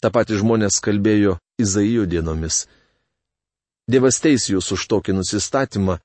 Ta 0.00 0.10
pati 0.10 0.38
žmonės 0.40 0.80
kalbėjo 0.82 1.36
Izaijo 1.62 2.06
dienomis. 2.10 2.64
Dievas 3.90 4.18
teis 4.24 4.48
jūs 4.50 4.72
už 4.74 4.86
tokį 4.90 5.14
nusistatymą, 5.18 5.98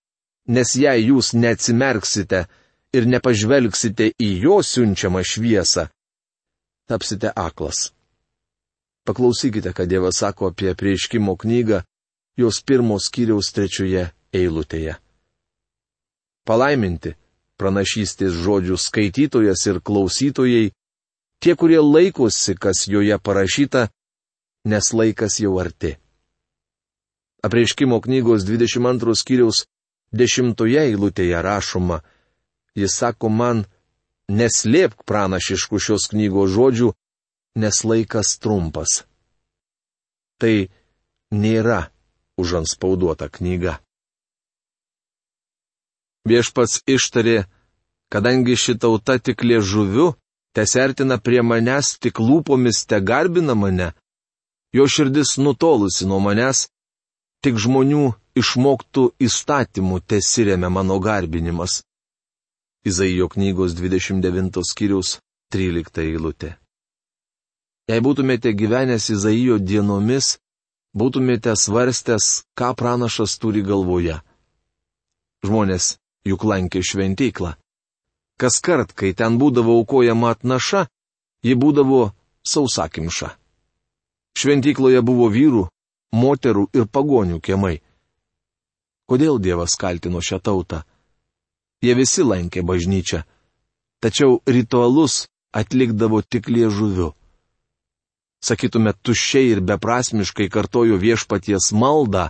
nes 0.47 0.75
jei 0.75 1.07
jūs 1.07 1.31
neatsimerksite 1.33 2.43
ir 2.93 3.07
nepažvelgsite 3.07 4.11
į 4.19 4.29
jo 4.43 4.59
siunčiamą 4.63 5.23
šviesą, 5.23 5.87
tapsite 6.89 7.31
aklas. 7.35 7.91
Paklausykite, 9.07 9.71
ką 9.71 9.87
Dievas 9.87 10.19
sako 10.19 10.51
apie 10.51 10.75
prieškimo 10.75 11.37
knygą, 11.39 11.81
jos 12.37 12.59
pirmos 12.61 13.07
kiriaus 13.13 13.53
trečioje 13.55 14.09
eilutėje. 14.35 14.97
Palaiminti 16.47 17.13
pranašystės 17.59 18.35
žodžių 18.45 18.77
skaitytojas 18.79 19.65
ir 19.67 19.79
klausytojai, 19.81 20.71
tie, 21.41 21.53
kurie 21.59 21.79
laikosi, 21.81 22.55
kas 22.55 22.85
joje 22.87 23.17
parašyta, 23.19 23.87
nes 24.67 24.93
laikas 24.93 25.39
jau 25.41 25.57
arti. 25.59 25.95
Apreiškimo 27.45 27.99
knygos 28.01 28.45
22 28.47 29.15
skyriaus 29.17 29.65
10 30.13 30.63
eilutėje 30.83 31.41
rašoma, 31.43 32.01
jis 32.77 32.95
sako 32.95 33.29
man, 33.29 33.65
neslėpk 34.29 35.03
pranašiškų 35.07 35.79
šios 35.79 36.07
knygos 36.13 36.53
žodžių, 36.55 36.93
nes 37.57 37.83
laikas 37.83 38.37
trumpas. 38.39 39.03
Tai 40.37 40.69
nėra 41.31 41.87
užanspauduota 42.37 43.29
knyga. 43.33 43.79
Viešpats 46.27 46.81
ištarė, 46.95 47.45
kadangi 48.11 48.55
ši 48.59 48.75
tauta 48.81 49.15
tik 49.19 49.43
liežuviu, 49.47 50.13
tesertina 50.55 51.17
prie 51.25 51.41
manęs 51.45 51.95
tik 52.03 52.19
lūpomis 52.19 52.83
te 52.89 52.99
garbina 53.09 53.55
mane, 53.55 53.91
jo 54.75 54.87
širdis 54.93 55.37
nutolusi 55.43 56.07
nuo 56.09 56.19
manęs, 56.23 56.65
tik 57.43 57.59
žmonių 57.63 58.03
išmoktų 58.41 59.03
įstatymų 59.27 60.01
tesirėmė 60.11 60.69
mano 60.77 60.97
garbinimas. 61.07 61.81
Izaijo 62.87 63.27
knygos 63.33 63.75
29 63.77 64.63
skyriaus 64.71 65.17
13 65.53 66.03
eilutė. 66.03 66.55
Jei 67.87 68.03
būtumėte 68.03 68.51
gyvenęs 68.51 69.09
Izaijo 69.15 69.57
dienomis, 69.63 70.33
būtumėte 70.97 71.55
svarstęs, 71.55 72.43
ką 72.57 72.73
pranašas 72.79 73.37
turi 73.39 73.63
galvoje. 73.63 74.19
Žmonės 75.45 75.95
juk 76.27 76.43
lankė 76.43 76.83
šventyklą. 76.83 77.55
Kas 78.37 78.59
kart, 78.61 78.93
kai 78.93 79.13
ten 79.17 79.39
būdavo 79.41 79.79
aukojama 79.79 80.35
atnaša, 80.35 80.85
ji 81.41 81.55
būdavo 81.57 82.11
sausakimša. 82.45 83.31
Šventykloje 84.37 85.01
buvo 85.01 85.31
vyrų, 85.33 85.63
moterų 86.13 86.67
ir 86.77 86.85
pagonių 86.85 87.39
kiemai. 87.41 87.79
Kodėl 89.09 89.39
Dievas 89.41 89.73
kaltino 89.79 90.21
šią 90.21 90.39
tautą? 90.43 90.83
Jie 91.81 91.95
visi 91.97 92.25
lankė 92.25 92.61
bažnyčią. 92.61 93.23
Tačiau 94.03 94.41
ritualus 94.45 95.25
atlikdavo 95.53 96.21
tik 96.21 96.49
liežuviu. 96.53 97.13
Sakytume, 98.43 98.93
tuščiai 98.93 99.53
ir 99.55 99.61
beprasmiškai 99.65 100.49
kartojo 100.53 100.99
viešpaties 101.01 101.71
maldą 101.73 102.27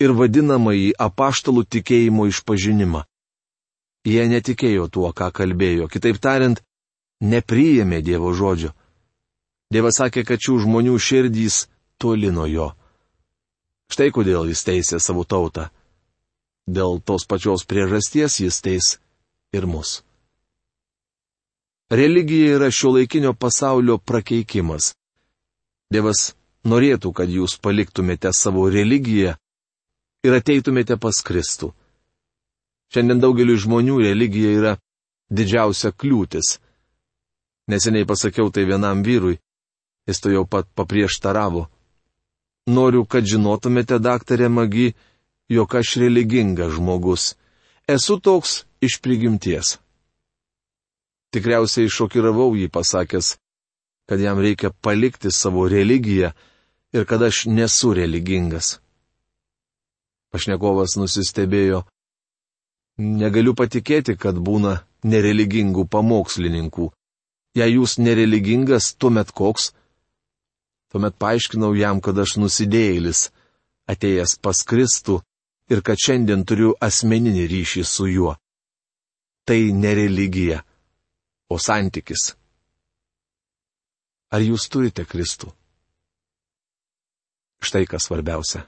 ir 0.00 0.14
vadinamąjį 0.16 0.94
apaštalų 0.96 1.66
tikėjimo 1.68 2.28
išpažinimą. 2.32 3.04
Jie 4.04 4.24
netikėjo 4.26 4.88
tuo, 4.90 5.12
ką 5.14 5.30
kalbėjo, 5.30 5.86
kitaip 5.86 6.18
tariant, 6.18 6.58
nepriėmė 7.22 8.02
Dievo 8.02 8.32
žodžio. 8.34 8.72
Dievas 9.72 10.00
sakė, 10.02 10.24
kad 10.26 10.42
šių 10.42 10.58
žmonių 10.66 10.96
širdys 10.98 11.66
toli 12.02 12.32
nuo 12.34 12.48
jo. 12.50 12.72
Štai 13.92 14.10
kodėl 14.10 14.50
jis 14.50 14.64
teisė 14.66 14.98
savo 15.00 15.22
tautą. 15.24 15.68
Dėl 16.66 16.98
tos 17.04 17.26
pačios 17.30 17.64
priežasties 17.68 18.40
jis 18.42 18.58
teis 18.64 18.88
ir 19.54 19.66
mus. 19.66 20.02
Religija 21.92 22.56
yra 22.56 22.70
šio 22.72 22.94
laikinio 22.96 23.34
pasaulio 23.34 23.98
prakeikimas. 23.98 24.94
Dievas 25.92 26.32
norėtų, 26.64 27.12
kad 27.12 27.28
jūs 27.28 27.58
paliktumėte 27.60 28.32
savo 28.32 28.64
religiją 28.72 29.34
ir 30.24 30.36
ateitumėte 30.38 30.96
pas 30.96 31.20
Kristų. 31.20 31.72
Šiandien 32.92 33.22
daugeliu 33.22 33.56
žmonių 33.56 34.02
religija 34.04 34.50
yra 34.52 34.72
didžiausia 35.32 35.92
kliūtis. 35.96 36.58
Neseniai 37.72 38.04
pasakiau 38.04 38.50
tai 38.52 38.66
vienam 38.68 39.00
vyrui, 39.06 39.38
jis 40.06 40.20
to 40.20 40.32
jau 40.32 40.44
pat 40.44 40.68
paprieštaravo. 40.76 41.68
Noriu, 42.68 43.06
kad 43.08 43.24
žinotumėte, 43.26 43.98
daktarė 43.98 44.50
Magi, 44.52 44.92
jog 45.48 45.74
aš 45.74 45.96
religingas 46.02 46.76
žmogus. 46.76 47.32
Esu 47.88 48.18
toks 48.20 48.62
iš 48.84 49.00
prigimties. 49.02 49.78
Tikriausiai 51.32 51.88
šokiravau 51.88 52.52
jį 52.60 52.68
pasakęs, 52.70 53.36
kad 54.06 54.20
jam 54.20 54.38
reikia 54.38 54.70
palikti 54.84 55.32
savo 55.32 55.64
religiją 55.68 56.34
ir 56.92 57.08
kad 57.08 57.22
aš 57.24 57.46
nesu 57.48 57.94
religingas. 57.96 58.78
Pašnekovas 60.32 60.96
nusistebėjo. 61.00 61.82
Negaliu 63.02 63.54
patikėti, 63.58 64.14
kad 64.20 64.36
būna 64.38 64.76
nereligingų 65.02 65.86
pamokslininkų. 65.90 66.90
Jei 67.58 67.74
jūs 67.74 67.98
nereligingas, 67.98 68.92
tuomet 68.94 69.32
koks? 69.34 69.72
Tuomet 70.92 71.16
paaiškinau 71.18 71.72
jam, 71.76 72.00
kad 72.04 72.18
aš 72.22 72.36
nusidėjėlis, 72.40 73.26
atėjęs 73.90 74.36
pas 74.44 74.62
Kristų 74.68 75.18
ir 75.72 75.82
kad 75.84 76.00
šiandien 76.00 76.44
turiu 76.48 76.74
asmeninį 76.80 77.46
ryšį 77.50 77.84
su 77.88 78.08
juo. 78.12 78.36
Tai 79.48 79.58
ne 79.74 79.94
religija, 79.98 80.60
o 81.50 81.58
santykis. 81.58 82.32
Ar 84.32 84.40
jūs 84.40 84.68
turite 84.72 85.04
Kristų? 85.08 85.50
Štai 87.62 87.84
kas 87.86 88.08
svarbiausia. 88.08 88.64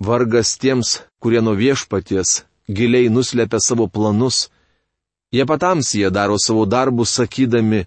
Vargas 0.00 0.54
tiems, 0.58 1.02
kurie 1.20 1.40
nuo 1.42 1.54
viešpaties 1.58 2.44
giliai 2.70 3.08
nuslepia 3.08 3.58
savo 3.60 3.88
planus, 3.88 4.48
jie 5.32 5.44
patamsyje 5.46 6.10
daro 6.10 6.36
savo 6.38 6.66
darbus 6.66 7.10
sakydami, 7.18 7.86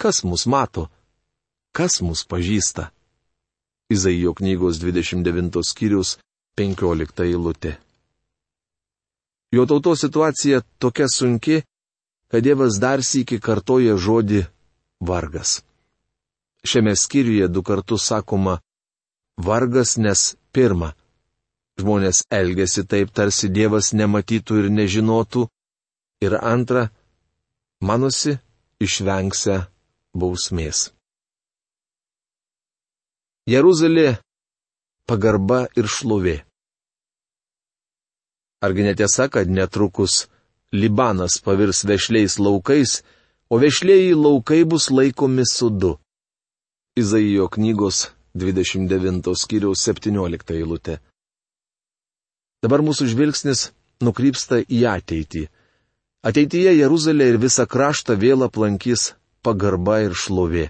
kas 0.00 0.24
mus 0.24 0.46
mato, 0.46 0.88
kas 1.72 2.00
mus 2.02 2.24
pažįsta. 2.28 2.90
Izaijo 3.88 4.34
knygos 4.34 4.76
29 4.82 5.64
skyrius 5.64 6.18
15 6.60 7.24
eilutė. 7.24 7.78
Jo 9.52 9.64
tautos 9.64 10.04
situacija 10.04 10.60
tokia 10.78 11.08
sunki, 11.08 11.62
kad 12.28 12.44
Dievas 12.44 12.76
dar 12.76 13.00
sįki 13.00 13.40
kartoja 13.40 13.96
žodį 13.96 14.44
vargas. 15.00 15.62
Šiame 16.68 16.92
skyriuje 16.92 17.48
du 17.48 17.62
kartus 17.62 18.04
sakoma 18.10 18.58
vargas, 19.40 19.96
nes 19.96 20.34
pirma, 20.52 20.92
žmonės 21.78 22.24
elgesi 22.34 22.84
taip, 22.84 23.12
tarsi 23.14 23.48
Dievas 23.48 23.92
nematytų 23.94 24.62
ir 24.64 24.70
nežinotų, 24.74 25.46
ir 26.24 26.34
antra, 26.42 26.88
manosi, 27.80 28.38
išvengsia 28.82 29.66
bausmės. 30.14 30.90
Jeruzalė- 33.48 34.18
pagarba 35.08 35.66
ir 35.76 35.86
šlovė. 35.88 36.42
Argi 38.60 38.82
netiesa, 38.82 39.28
kad 39.30 39.48
netrukus 39.48 40.26
Libanas 40.72 41.38
pavirs 41.40 41.84
vešliais 41.88 42.36
laukais, 42.38 43.02
o 43.48 43.56
vešlėjai 43.56 44.12
laukai 44.14 44.64
bus 44.68 44.90
laikomi 44.90 45.46
sudu. 45.48 45.96
Izaijo 46.98 47.48
knygos 47.48 48.10
29 48.36 49.32
skyriaus 49.32 49.80
17 49.88 50.52
eilutė. 50.58 50.98
Dabar 52.62 52.82
mūsų 52.82 53.06
žvilgsnis 53.12 53.68
nukrypsta 54.02 54.60
į 54.66 54.82
ateitį. 54.90 55.46
Ateityje 56.26 56.74
Jeruzalė 56.74 57.28
ir 57.32 57.38
visą 57.38 57.66
kraštą 57.70 58.16
vėl 58.18 58.42
aplankys 58.46 59.12
pagarba 59.46 60.00
ir 60.02 60.16
šlovė. 60.18 60.66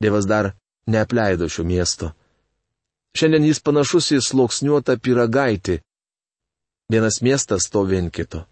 Dievas 0.00 0.26
dar 0.26 0.54
neapleido 0.88 1.48
šio 1.52 1.64
miesto. 1.68 2.12
Šiandien 3.12 3.44
jis 3.44 3.60
panašus 3.60 4.08
į 4.16 4.22
sloksniuotą 4.24 4.96
piragaitį. 5.04 5.76
Vienas 6.92 7.20
miestas 7.22 7.68
to 7.68 7.84
vien 7.84 8.08
kito. 8.10 8.46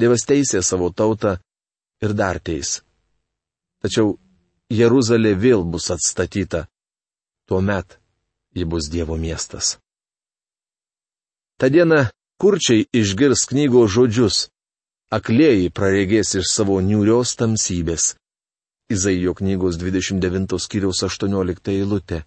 Dievas 0.00 0.24
teisė 0.24 0.62
savo 0.64 0.88
tautą 0.90 1.36
ir 2.00 2.14
dar 2.16 2.40
teis. 2.40 2.80
Tačiau 3.84 4.16
Jeruzalė 4.72 5.34
vėl 5.36 5.64
bus 5.64 5.90
atstatyta. 5.92 6.64
Tuomet 7.48 7.98
ji 8.56 8.64
bus 8.64 8.88
Dievo 8.88 9.16
miestas. 9.20 9.76
Ta 11.58 11.68
diena 11.68 12.08
kurčiai 12.38 12.86
išgirs 12.94 13.44
knygos 13.50 13.90
žodžius, 13.96 14.38
aklėjai 15.10 15.68
praregės 15.74 16.36
iš 16.38 16.50
savo 16.52 16.78
niūrios 16.84 17.34
tamsybės. 17.40 18.14
Izaijo 18.88 19.34
knygos 19.36 19.76
29 19.80 20.56
skyriaus 20.64 21.02
18 21.04 21.74
eilutė. 21.74 22.22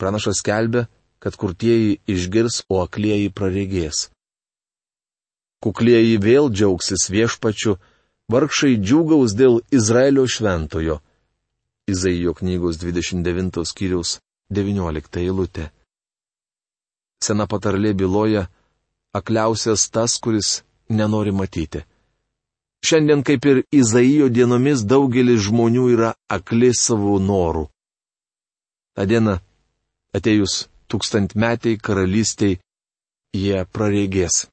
Pranašas 0.00 0.40
kelbė, 0.46 0.86
kad 1.20 1.36
kurtieji 1.36 2.00
išgirs, 2.08 2.62
o 2.72 2.80
aklėjai 2.86 3.28
praregės 3.34 4.08
kuklieji 5.64 6.18
vėl 6.20 6.50
džiaugsis 6.52 7.08
viešpačiu, 7.14 7.78
vargšai 8.32 8.76
džiūgaus 8.84 9.32
dėl 9.38 9.62
Izraelio 9.72 10.26
šventojo. 10.28 10.98
Izaijo 11.88 12.34
knygos 12.36 12.80
29 12.82 13.64
skyriaus 13.70 14.18
19 14.52 15.22
eilutė. 15.24 15.70
Sena 17.24 17.46
patarlė 17.48 17.94
byloja, 17.96 18.44
akliausias 19.18 19.88
tas, 19.94 20.18
kuris 20.22 20.62
nenori 20.88 21.32
matyti. 21.32 21.84
Šiandien 22.84 23.22
kaip 23.24 23.46
ir 23.48 23.62
Izaijo 23.72 24.28
dienomis 24.28 24.82
daugelis 24.84 25.46
žmonių 25.46 25.84
yra 25.94 26.10
akli 26.36 26.68
savo 26.76 27.16
norų. 27.30 27.64
Ta 28.94 29.06
diena, 29.08 29.38
atejus 30.12 30.66
tūkstantmetiai 30.92 31.80
karalystiai, 31.80 32.58
jie 33.34 33.64
praregės. 33.72 34.44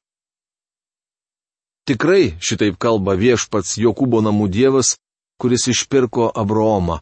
Tikrai 1.86 2.38
šitaip 2.40 2.78
kalba 2.80 3.18
viešpats 3.18 3.76
Jokūbo 3.82 4.22
namų 4.24 4.48
dievas, 4.54 4.96
kuris 5.36 5.66
išpirko 5.68 6.30
Abraomą. 6.42 7.00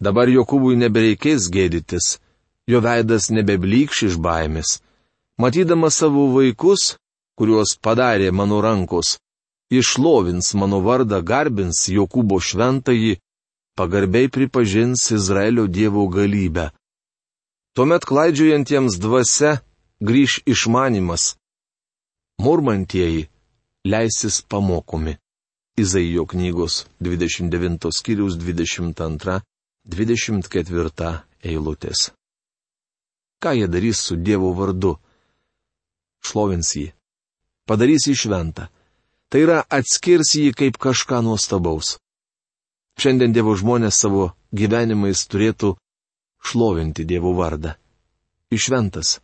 Dabar 0.00 0.32
Jokūbui 0.32 0.74
nebereikės 0.80 1.46
gėdytis, 1.52 2.16
jo 2.70 2.80
veidas 2.80 3.30
nebeblyks 3.30 4.02
iš 4.08 4.14
baimės. 4.20 4.80
Matydamas 5.40 5.94
savo 6.00 6.24
vaikus, 6.36 6.96
kuriuos 7.38 7.70
padarė 7.84 8.30
mano 8.30 8.60
rankos, 8.62 9.18
išlovins 9.70 10.54
mano 10.54 10.80
vardą, 10.86 11.22
garbins 11.22 11.88
Jokūbo 11.90 12.40
šventąjį, 12.40 13.18
pagarbiai 13.78 14.28
pripažins 14.30 15.10
Izraelio 15.10 15.66
dievo 15.66 16.08
galybę. 16.08 16.70
Tuomet 17.74 18.04
klaidžiojantiems 18.06 18.98
dvasia 19.02 19.58
grįž 20.00 20.40
išmanimas. 20.46 21.36
Murmantieji 22.38 23.28
leisis 23.84 24.42
pamokomi. 24.46 25.18
Izaijo 25.76 26.26
knygos 26.30 26.86
29 27.02 27.90
skyriaus 27.98 28.38
22-24 28.38 31.18
eilutės. 31.42 32.14
Ką 33.44 33.52
jie 33.52 33.68
darys 33.68 33.98
su 34.00 34.16
Dievo 34.16 34.54
vardu? 34.56 34.94
Šlovins 36.24 36.70
jį. 36.78 36.86
Padarys 37.68 38.06
jį 38.08 38.14
šventą. 38.16 38.70
Tai 39.28 39.40
yra 39.44 39.58
atskirs 39.68 40.30
jį 40.38 40.54
kaip 40.56 40.78
kažką 40.80 41.18
nuostabaus. 41.26 41.98
Šiandien 42.96 43.34
Dievo 43.36 43.52
žmonės 43.52 43.98
savo 44.00 44.30
gyvenimais 44.48 45.26
turėtų 45.28 45.74
šlovinti 46.40 47.04
Dievo 47.04 47.34
vardą. 47.36 47.74
Išventas. 48.48 49.18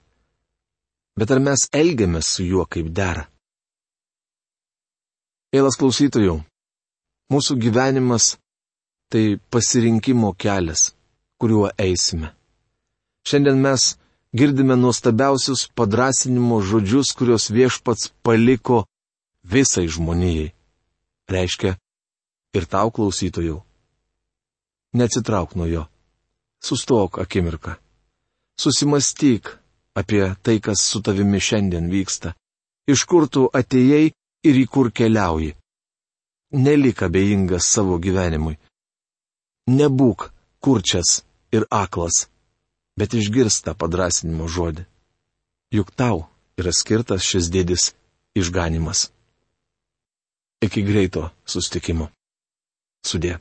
Bet 1.16 1.32
ar 1.32 1.40
mes 1.40 1.64
elgiamės 1.72 2.28
su 2.34 2.44
juo 2.44 2.66
kaip 2.68 2.92
dera? 2.92 3.24
Eilas 5.56 5.80
klausytojų, 5.80 6.36
mūsų 7.32 7.56
gyvenimas 7.64 8.34
tai 9.08 9.40
pasirinkimo 9.48 10.34
kelias, 10.36 10.90
kuriuo 11.40 11.72
eisime. 11.80 12.34
Šiandien 13.24 13.58
mes 13.64 13.94
girdime 14.32 14.76
nuostabiausius 14.76 15.68
padrasinimo 15.74 16.60
žodžius, 16.62 17.12
kuriuos 17.18 17.50
viešpats 17.50 18.12
paliko 18.22 18.84
visai 19.42 19.88
žmonijai. 19.88 20.52
Reiškia, 21.30 21.76
ir 22.54 22.66
tau 22.66 22.90
klausytojų. 22.90 23.60
Neatsitrauk 24.98 25.54
nuo 25.54 25.66
jo. 25.70 25.84
Sustok 26.62 27.20
akimirką. 27.22 27.76
Susimastyk 28.58 29.54
apie 29.94 30.24
tai, 30.42 30.58
kas 30.60 30.82
su 30.82 31.00
tavimi 31.02 31.40
šiandien 31.40 31.86
vyksta. 31.90 32.34
Iš 32.90 33.04
kur 33.06 33.28
tu 33.28 33.46
atėjai 33.54 34.10
ir 34.44 34.58
į 34.62 34.66
kur 34.66 34.90
keliauji. 34.90 35.54
Nelik 36.52 37.02
abejingas 37.06 37.68
savo 37.70 37.98
gyvenimui. 38.02 38.58
Nebūk 39.70 40.30
kurčias 40.58 41.22
ir 41.54 41.66
aklas, 41.70 42.26
bet 43.00 43.16
išgirsta 43.16 43.72
padrasinimo 43.80 44.44
žodį. 44.44 44.84
Juk 45.72 45.94
tau 45.96 46.26
yra 46.60 46.72
skirtas 46.76 47.24
šis 47.24 47.48
dėdis 47.54 47.92
išganimas. 48.36 49.08
Iki 50.60 50.82
greito 50.84 51.30
sustikimo. 51.48 52.10
Sudė. 53.00 53.38